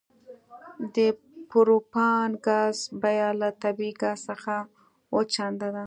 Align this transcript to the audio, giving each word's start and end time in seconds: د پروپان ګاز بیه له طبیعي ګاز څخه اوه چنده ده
د 0.95 0.97
پروپان 1.49 2.29
ګاز 2.45 2.77
بیه 3.01 3.29
له 3.41 3.49
طبیعي 3.63 3.93
ګاز 4.01 4.19
څخه 4.29 4.55
اوه 5.11 5.23
چنده 5.33 5.67
ده 5.75 5.79